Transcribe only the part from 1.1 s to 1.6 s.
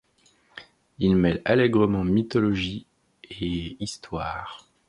mêlent